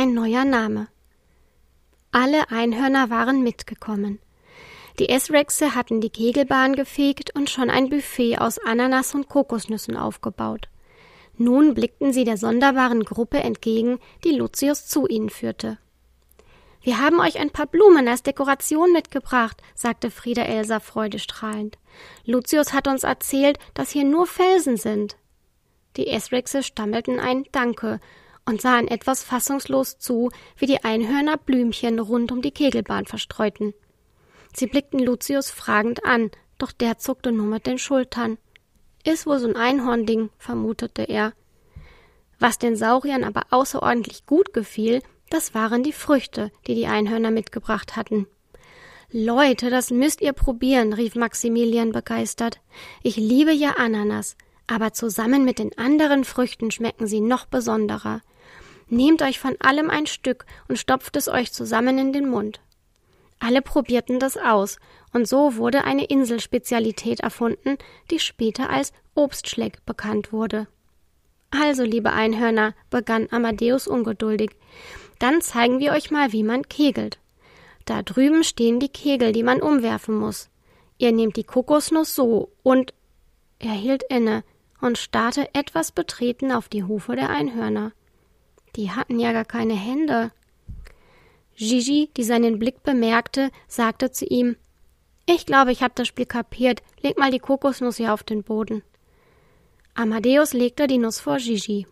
Ein 0.00 0.14
neuer 0.14 0.44
Name 0.44 0.86
Alle 2.12 2.52
Einhörner 2.52 3.10
waren 3.10 3.42
mitgekommen. 3.42 4.20
Die 5.00 5.08
Essrexe 5.08 5.74
hatten 5.74 6.00
die 6.00 6.10
Kegelbahn 6.10 6.76
gefegt 6.76 7.34
und 7.34 7.50
schon 7.50 7.68
ein 7.68 7.90
Buffet 7.90 8.38
aus 8.38 8.60
Ananas 8.60 9.16
und 9.16 9.28
Kokosnüssen 9.28 9.96
aufgebaut. 9.96 10.68
Nun 11.36 11.74
blickten 11.74 12.12
sie 12.12 12.22
der 12.22 12.36
sonderbaren 12.36 13.02
Gruppe 13.02 13.38
entgegen, 13.38 13.98
die 14.22 14.30
Lucius 14.30 14.86
zu 14.86 15.08
ihnen 15.08 15.30
führte. 15.30 15.78
Wir 16.80 17.00
haben 17.00 17.18
euch 17.18 17.40
ein 17.40 17.50
paar 17.50 17.66
Blumen 17.66 18.06
als 18.06 18.22
Dekoration 18.22 18.92
mitgebracht, 18.92 19.60
sagte 19.74 20.12
Frieda 20.12 20.42
Elsa 20.42 20.78
freudestrahlend. 20.78 21.76
Lucius 22.24 22.72
hat 22.72 22.86
uns 22.86 23.02
erzählt, 23.02 23.58
dass 23.74 23.90
hier 23.90 24.04
nur 24.04 24.28
Felsen 24.28 24.76
sind. 24.76 25.16
Die 25.96 26.06
Esrexe 26.06 26.62
stammelten 26.62 27.18
ein 27.18 27.46
Danke 27.50 27.98
und 28.48 28.62
sahen 28.62 28.88
etwas 28.88 29.22
fassungslos 29.22 29.98
zu, 29.98 30.30
wie 30.56 30.64
die 30.64 30.82
Einhörner 30.82 31.36
Blümchen 31.36 31.98
rund 31.98 32.32
um 32.32 32.40
die 32.40 32.50
Kegelbahn 32.50 33.04
verstreuten. 33.04 33.74
Sie 34.54 34.66
blickten 34.66 35.00
Lucius 35.00 35.50
fragend 35.50 36.06
an, 36.06 36.30
doch 36.56 36.72
der 36.72 36.98
zuckte 36.98 37.30
nur 37.30 37.46
mit 37.46 37.66
den 37.66 37.78
Schultern. 37.78 38.38
Ist 39.04 39.26
wohl 39.26 39.38
so 39.38 39.48
ein 39.48 39.56
Einhornding, 39.56 40.30
vermutete 40.38 41.02
er. 41.02 41.34
Was 42.38 42.58
den 42.58 42.74
Sauriern 42.74 43.22
aber 43.22 43.42
außerordentlich 43.50 44.24
gut 44.24 44.54
gefiel, 44.54 45.02
das 45.28 45.54
waren 45.54 45.82
die 45.82 45.92
Früchte, 45.92 46.50
die 46.66 46.74
die 46.74 46.86
Einhörner 46.86 47.30
mitgebracht 47.30 47.96
hatten. 47.96 48.26
Leute, 49.10 49.68
das 49.68 49.90
müsst 49.90 50.22
ihr 50.22 50.32
probieren, 50.32 50.94
rief 50.94 51.14
Maximilian 51.14 51.92
begeistert. 51.92 52.60
Ich 53.02 53.16
liebe 53.16 53.52
ja 53.52 53.72
Ananas, 53.72 54.36
aber 54.66 54.92
zusammen 54.92 55.44
mit 55.44 55.58
den 55.58 55.76
anderen 55.76 56.24
Früchten 56.24 56.70
schmecken 56.70 57.06
sie 57.06 57.20
noch 57.20 57.44
besonderer. 57.44 58.22
Nehmt 58.90 59.22
euch 59.22 59.38
von 59.38 59.56
allem 59.60 59.90
ein 59.90 60.06
Stück 60.06 60.46
und 60.68 60.78
stopft 60.78 61.16
es 61.16 61.28
euch 61.28 61.52
zusammen 61.52 61.98
in 61.98 62.12
den 62.12 62.28
Mund. 62.28 62.60
Alle 63.40 63.62
probierten 63.62 64.18
das 64.18 64.36
aus, 64.36 64.78
und 65.12 65.28
so 65.28 65.56
wurde 65.56 65.84
eine 65.84 66.04
Inselspezialität 66.04 67.20
erfunden, 67.20 67.78
die 68.10 68.18
später 68.18 68.70
als 68.70 68.92
Obstschleck 69.14 69.84
bekannt 69.86 70.32
wurde. 70.32 70.66
Also, 71.50 71.82
liebe 71.82 72.12
Einhörner, 72.12 72.74
begann 72.90 73.28
Amadeus 73.30 73.86
ungeduldig, 73.86 74.50
dann 75.18 75.40
zeigen 75.40 75.78
wir 75.78 75.92
euch 75.92 76.10
mal, 76.10 76.32
wie 76.32 76.42
man 76.42 76.68
kegelt. 76.68 77.18
Da 77.84 78.02
drüben 78.02 78.44
stehen 78.44 78.80
die 78.80 78.90
Kegel, 78.90 79.32
die 79.32 79.42
man 79.42 79.62
umwerfen 79.62 80.14
muss. 80.14 80.50
Ihr 80.98 81.12
nehmt 81.12 81.36
die 81.36 81.44
Kokosnuss 81.44 82.14
so 82.14 82.52
und 82.62 82.92
er 83.58 83.72
hielt 83.72 84.02
inne 84.10 84.44
und 84.80 84.98
starrte 84.98 85.54
etwas 85.54 85.90
betreten 85.90 86.52
auf 86.52 86.68
die 86.68 86.84
Hufe 86.84 87.16
der 87.16 87.30
Einhörner. 87.30 87.92
Die 88.76 88.90
hatten 88.90 89.18
ja 89.18 89.32
gar 89.32 89.44
keine 89.44 89.74
Hände. 89.74 90.32
Gigi, 91.56 92.10
die 92.16 92.22
seinen 92.22 92.58
Blick 92.58 92.82
bemerkte, 92.82 93.50
sagte 93.66 94.10
zu 94.12 94.24
ihm 94.24 94.56
Ich 95.26 95.44
glaube, 95.46 95.72
ich 95.72 95.82
hab 95.82 95.96
das 95.96 96.06
Spiel 96.06 96.26
kapiert. 96.26 96.82
Leg 97.00 97.18
mal 97.18 97.30
die 97.30 97.40
Kokosnuss 97.40 97.96
hier 97.96 98.14
auf 98.14 98.22
den 98.22 98.44
Boden. 98.44 98.82
Amadeus 99.94 100.52
legte 100.52 100.86
die 100.86 100.98
Nuss 100.98 101.18
vor 101.18 101.38
Gigi. 101.38 101.86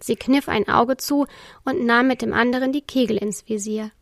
Sie 0.00 0.16
kniff 0.16 0.48
ein 0.48 0.68
Auge 0.68 0.96
zu 0.96 1.26
und 1.64 1.84
nahm 1.86 2.08
mit 2.08 2.22
dem 2.22 2.32
anderen 2.32 2.72
die 2.72 2.80
Kegel 2.80 3.16
ins 3.18 3.48
Visier. 3.48 3.92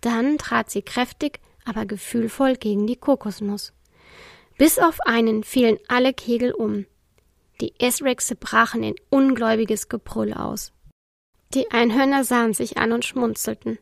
Dann 0.00 0.38
trat 0.38 0.70
sie 0.70 0.82
kräftig, 0.82 1.40
aber 1.64 1.84
gefühlvoll 1.84 2.54
gegen 2.54 2.86
die 2.86 2.96
Kokosnuss. 2.96 3.72
Bis 4.56 4.78
auf 4.78 5.00
einen 5.00 5.42
fielen 5.42 5.78
alle 5.88 6.12
Kegel 6.12 6.52
um. 6.52 6.86
Die 7.60 7.74
Esrexe 7.80 8.36
brachen 8.36 8.84
in 8.84 8.94
ungläubiges 9.10 9.88
Gebrüll 9.88 10.32
aus. 10.32 10.72
Die 11.54 11.70
Einhörner 11.70 12.24
sahen 12.24 12.54
sich 12.54 12.78
an 12.78 12.92
und 12.92 13.04
schmunzelten. 13.04 13.78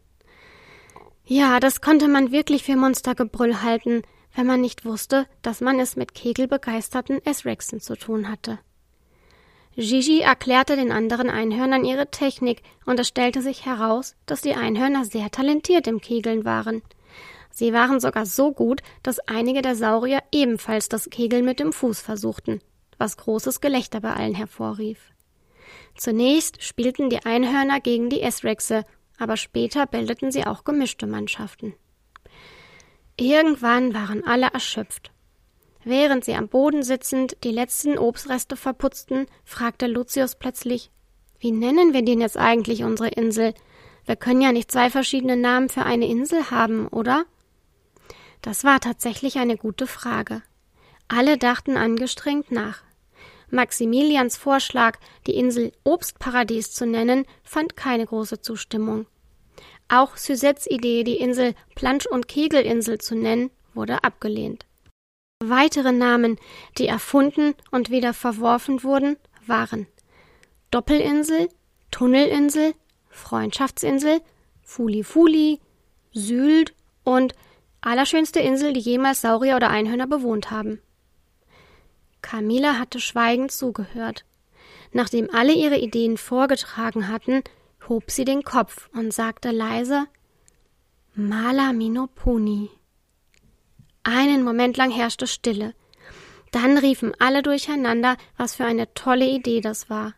Ja, 1.25 1.60
das 1.60 1.81
konnte 1.81 2.08
man 2.08 2.32
wirklich 2.32 2.64
für 2.64 2.75
Monstergebrüll 2.75 3.62
halten, 3.62 4.03
wenn 4.34 4.47
man 4.47 4.60
nicht 4.60 4.84
wusste, 4.84 5.26
dass 5.42 5.60
man 5.60 5.78
es 5.78 5.94
mit 5.94 6.14
kegelbegeisterten 6.14 7.25
Esrexen 7.25 7.80
zu 7.80 7.94
tun 7.97 8.28
hatte. 8.28 8.59
Gigi 9.76 10.20
erklärte 10.20 10.75
den 10.75 10.91
anderen 10.91 11.30
Einhörnern 11.30 11.84
ihre 11.84 12.10
Technik, 12.10 12.62
und 12.86 12.98
es 12.98 13.06
stellte 13.06 13.41
sich 13.41 13.64
heraus, 13.66 14.16
dass 14.26 14.41
die 14.41 14.54
Einhörner 14.54 15.04
sehr 15.04 15.30
talentiert 15.30 15.86
im 15.86 16.00
Kegeln 16.00 16.44
waren. 16.44 16.82
Sie 17.53 17.72
waren 17.72 18.00
sogar 18.00 18.26
so 18.26 18.53
gut, 18.53 18.82
dass 19.04 19.20
einige 19.20 19.62
der 19.62 19.76
Saurier 19.76 20.22
ebenfalls 20.32 20.88
das 20.88 21.09
Kegeln 21.10 21.44
mit 21.44 21.60
dem 21.60 21.72
Fuß 21.72 22.00
versuchten, 22.00 22.60
was 22.98 23.16
großes 23.16 23.60
Gelächter 23.60 24.00
bei 24.00 24.12
allen 24.12 24.34
hervorrief. 24.34 24.98
Zunächst 25.97 26.62
spielten 26.62 27.10
die 27.10 27.25
Einhörner 27.25 27.81
gegen 27.81 28.10
die 28.10 28.22
Esrexe 28.22 28.84
aber 29.20 29.36
später 29.36 29.86
bildeten 29.86 30.32
sie 30.32 30.47
auch 30.47 30.64
gemischte 30.64 31.06
Mannschaften. 31.06 31.75
Irgendwann 33.16 33.92
waren 33.92 34.25
alle 34.25 34.47
erschöpft. 34.47 35.12
Während 35.84 36.25
sie 36.25 36.34
am 36.34 36.48
Boden 36.48 36.82
sitzend 36.82 37.36
die 37.44 37.53
letzten 37.53 37.98
Obstreste 37.98 38.56
verputzten, 38.56 39.26
fragte 39.44 39.86
Lucius 39.86 40.36
plötzlich 40.36 40.91
Wie 41.38 41.53
nennen 41.53 41.92
wir 41.92 42.03
denn 42.03 42.20
jetzt 42.20 42.38
eigentlich 42.38 42.82
unsere 42.82 43.09
Insel? 43.09 43.53
Wir 44.06 44.16
können 44.16 44.41
ja 44.41 44.53
nicht 44.53 44.72
zwei 44.72 44.88
verschiedene 44.88 45.36
Namen 45.36 45.69
für 45.69 45.82
eine 45.84 46.06
Insel 46.06 46.50
haben, 46.50 46.88
oder? 46.88 47.25
Das 48.41 48.64
war 48.64 48.80
tatsächlich 48.80 49.36
eine 49.36 49.59
gute 49.59 49.86
Frage. 49.86 50.42
Alle 51.09 51.36
dachten 51.36 51.76
angestrengt 51.76 52.50
nach. 52.50 52.82
Maximilians 53.50 54.36
Vorschlag, 54.36 54.98
die 55.26 55.34
Insel 55.34 55.72
Obstparadies 55.84 56.72
zu 56.72 56.86
nennen, 56.86 57.26
fand 57.42 57.76
keine 57.76 58.06
große 58.06 58.40
Zustimmung. 58.40 59.06
Auch 59.88 60.16
Suzettes 60.16 60.70
Idee, 60.70 61.02
die 61.02 61.16
Insel 61.16 61.54
Plansch- 61.74 62.06
und 62.06 62.28
Kegelinsel 62.28 62.98
zu 62.98 63.16
nennen, 63.16 63.50
wurde 63.74 64.04
abgelehnt. 64.04 64.66
Weitere 65.42 65.92
Namen, 65.92 66.38
die 66.78 66.86
erfunden 66.86 67.54
und 67.70 67.90
wieder 67.90 68.14
verworfen 68.14 68.84
wurden, 68.84 69.16
waren 69.46 69.86
Doppelinsel, 70.70 71.48
Tunnelinsel, 71.90 72.74
Freundschaftsinsel, 73.08 74.20
Fuli 74.62 75.02
Fuli, 75.02 75.58
Sylt 76.12 76.74
und 77.02 77.34
allerschönste 77.80 78.40
Insel, 78.40 78.72
die 78.72 78.80
jemals 78.80 79.22
Saurier 79.22 79.56
oder 79.56 79.70
Einhörner 79.70 80.06
bewohnt 80.06 80.50
haben. 80.50 80.80
Camilla 82.22 82.78
hatte 82.78 83.00
schweigend 83.00 83.53
zugehört. 83.53 84.25
Nachdem 84.92 85.31
alle 85.32 85.53
ihre 85.53 85.78
Ideen 85.78 86.16
vorgetragen 86.16 87.08
hatten, 87.08 87.42
hob 87.88 88.10
sie 88.10 88.25
den 88.25 88.42
Kopf 88.42 88.88
und 88.92 89.12
sagte 89.12 89.50
leise 89.50 90.06
Mala 91.14 91.72
Minoponi. 91.72 92.70
Einen 94.03 94.42
Moment 94.42 94.76
lang 94.76 94.91
herrschte 94.91 95.26
Stille. 95.26 95.75
Dann 96.50 96.78
riefen 96.78 97.12
alle 97.19 97.42
durcheinander, 97.42 98.16
was 98.36 98.54
für 98.54 98.64
eine 98.64 98.92
tolle 98.94 99.26
Idee 99.26 99.60
das 99.60 99.91
war. 99.91 100.14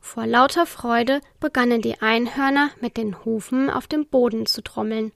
Vor 0.00 0.26
lauter 0.26 0.66
Freude 0.66 1.20
begannen 1.40 1.80
die 1.80 2.00
Einhörner 2.00 2.70
mit 2.80 2.96
den 2.96 3.24
Hufen 3.24 3.70
auf 3.70 3.86
dem 3.86 4.06
Boden 4.06 4.46
zu 4.46 4.62
trommeln. 4.62 5.12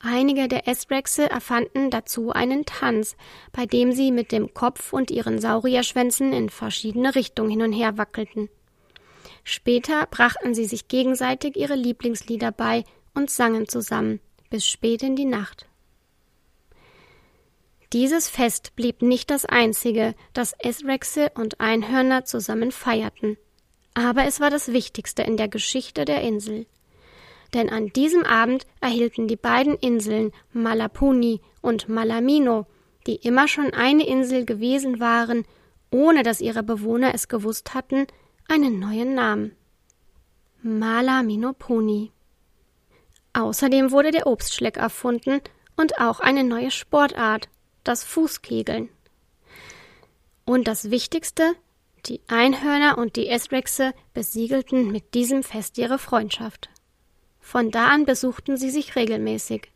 Einige 0.00 0.46
der 0.46 0.68
Esrexe 0.68 1.28
erfanden 1.28 1.90
dazu 1.90 2.30
einen 2.30 2.64
Tanz, 2.64 3.16
bei 3.52 3.66
dem 3.66 3.92
sie 3.92 4.12
mit 4.12 4.30
dem 4.30 4.54
Kopf 4.54 4.92
und 4.92 5.10
ihren 5.10 5.40
Saurierschwänzen 5.40 6.32
in 6.32 6.50
verschiedene 6.50 7.14
Richtungen 7.14 7.50
hin 7.50 7.62
und 7.62 7.72
her 7.72 7.98
wackelten. 7.98 8.48
Später 9.42 10.06
brachten 10.06 10.54
sie 10.54 10.66
sich 10.66 10.88
gegenseitig 10.88 11.56
ihre 11.56 11.74
Lieblingslieder 11.74 12.52
bei 12.52 12.84
und 13.14 13.30
sangen 13.30 13.66
zusammen 13.66 14.20
bis 14.50 14.66
spät 14.66 15.02
in 15.02 15.16
die 15.16 15.24
Nacht. 15.24 15.66
Dieses 17.92 18.28
Fest 18.28 18.76
blieb 18.76 19.02
nicht 19.02 19.30
das 19.30 19.44
einzige, 19.44 20.14
das 20.32 20.52
Esrexe 20.58 21.30
und 21.34 21.60
Einhörner 21.60 22.24
zusammen 22.24 22.70
feierten. 22.70 23.36
Aber 23.94 24.24
es 24.24 24.40
war 24.40 24.50
das 24.50 24.72
Wichtigste 24.72 25.22
in 25.22 25.36
der 25.36 25.48
Geschichte 25.48 26.04
der 26.04 26.22
Insel 26.22 26.66
denn 27.54 27.70
an 27.70 27.88
diesem 27.88 28.24
Abend 28.24 28.66
erhielten 28.80 29.26
die 29.28 29.36
beiden 29.36 29.74
Inseln 29.76 30.32
Malapuni 30.52 31.40
und 31.62 31.88
Malamino, 31.88 32.66
die 33.06 33.16
immer 33.16 33.48
schon 33.48 33.72
eine 33.72 34.06
Insel 34.06 34.44
gewesen 34.44 35.00
waren, 35.00 35.44
ohne 35.90 36.22
dass 36.22 36.40
ihre 36.40 36.62
Bewohner 36.62 37.14
es 37.14 37.28
gewusst 37.28 37.74
hatten, 37.74 38.06
einen 38.48 38.78
neuen 38.78 39.14
Namen. 39.14 39.56
Malaminopuni. 40.62 42.12
Außerdem 43.32 43.90
wurde 43.92 44.10
der 44.10 44.26
Obstschleck 44.26 44.76
erfunden 44.76 45.40
und 45.76 46.00
auch 46.00 46.20
eine 46.20 46.44
neue 46.44 46.70
Sportart, 46.70 47.48
das 47.84 48.04
Fußkegeln. 48.04 48.90
Und 50.44 50.66
das 50.66 50.90
Wichtigste, 50.90 51.54
die 52.06 52.20
Einhörner 52.26 52.98
und 52.98 53.16
die 53.16 53.28
Esrexe 53.28 53.92
besiegelten 54.12 54.90
mit 54.90 55.14
diesem 55.14 55.42
Fest 55.42 55.78
ihre 55.78 55.98
Freundschaft. 55.98 56.70
Von 57.48 57.70
da 57.70 57.86
an 57.86 58.04
besuchten 58.04 58.58
sie 58.58 58.68
sich 58.68 58.94
regelmäßig. 58.94 59.72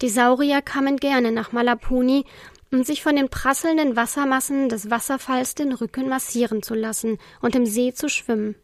Die 0.00 0.08
Saurier 0.08 0.62
kamen 0.62 0.96
gerne 0.96 1.30
nach 1.30 1.52
Malapuni, 1.52 2.24
um 2.72 2.84
sich 2.84 3.02
von 3.02 3.16
den 3.16 3.28
prasselnden 3.28 3.96
Wassermassen 3.96 4.70
des 4.70 4.88
Wasserfalls 4.88 5.54
den 5.54 5.72
Rücken 5.74 6.08
massieren 6.08 6.62
zu 6.62 6.74
lassen 6.74 7.18
und 7.42 7.54
im 7.54 7.66
See 7.66 7.92
zu 7.92 8.08
schwimmen. 8.08 8.54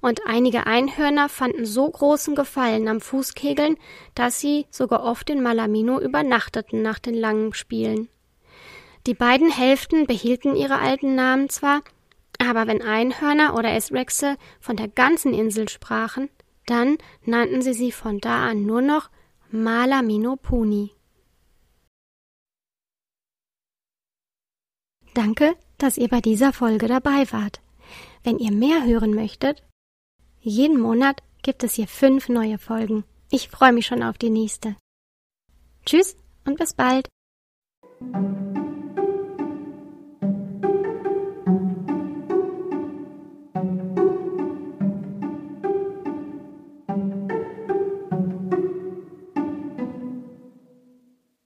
Und 0.00 0.22
einige 0.26 0.66
Einhörner 0.66 1.28
fanden 1.28 1.66
so 1.66 1.90
großen 1.90 2.34
Gefallen 2.34 2.88
am 2.88 3.02
Fußkegeln, 3.02 3.76
dass 4.14 4.40
sie 4.40 4.64
sogar 4.70 5.04
oft 5.04 5.28
in 5.28 5.42
Malamino 5.42 6.00
übernachteten 6.00 6.80
nach 6.80 6.98
den 6.98 7.14
langen 7.14 7.52
Spielen. 7.52 8.08
Die 9.06 9.14
beiden 9.14 9.50
Hälften 9.50 10.06
behielten 10.06 10.56
ihre 10.56 10.78
alten 10.78 11.16
Namen 11.16 11.50
zwar, 11.50 11.82
aber 12.38 12.66
wenn 12.66 12.80
Einhörner 12.80 13.54
oder 13.54 13.74
Esrexe 13.74 14.38
von 14.58 14.76
der 14.76 14.88
ganzen 14.88 15.34
Insel 15.34 15.68
sprachen, 15.68 16.30
dann 16.66 16.98
nannten 17.24 17.62
sie 17.62 17.74
sie 17.74 17.92
von 17.92 18.18
da 18.20 18.48
an 18.48 18.66
nur 18.66 18.82
noch 18.82 19.10
Malaminopuni. 19.50 20.90
Danke, 25.14 25.56
dass 25.78 25.96
ihr 25.96 26.08
bei 26.08 26.20
dieser 26.20 26.52
Folge 26.52 26.88
dabei 26.88 27.30
wart. 27.30 27.60
Wenn 28.24 28.38
ihr 28.38 28.50
mehr 28.50 28.84
hören 28.84 29.14
möchtet, 29.14 29.62
jeden 30.40 30.80
Monat 30.80 31.22
gibt 31.42 31.62
es 31.62 31.74
hier 31.74 31.86
fünf 31.86 32.28
neue 32.28 32.58
Folgen. 32.58 33.04
Ich 33.30 33.48
freue 33.48 33.72
mich 33.72 33.86
schon 33.86 34.02
auf 34.02 34.18
die 34.18 34.30
nächste. 34.30 34.76
Tschüss 35.86 36.16
und 36.44 36.58
bis 36.58 36.74
bald. 36.74 37.08